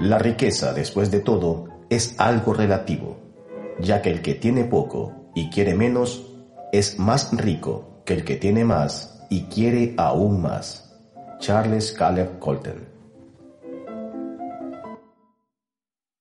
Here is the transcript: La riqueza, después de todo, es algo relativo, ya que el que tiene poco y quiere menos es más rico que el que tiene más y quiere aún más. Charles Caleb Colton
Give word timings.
La 0.00 0.18
riqueza, 0.18 0.72
después 0.72 1.10
de 1.10 1.20
todo, 1.20 1.68
es 1.90 2.14
algo 2.18 2.54
relativo, 2.54 3.16
ya 3.78 4.02
que 4.02 4.10
el 4.10 4.22
que 4.22 4.34
tiene 4.34 4.64
poco 4.64 5.12
y 5.34 5.50
quiere 5.50 5.74
menos 5.74 6.26
es 6.72 6.98
más 6.98 7.36
rico 7.36 8.02
que 8.04 8.14
el 8.14 8.24
que 8.24 8.36
tiene 8.36 8.64
más 8.64 9.22
y 9.30 9.42
quiere 9.44 9.94
aún 9.96 10.40
más. 10.42 10.98
Charles 11.38 11.92
Caleb 11.92 12.38
Colton 12.38 12.92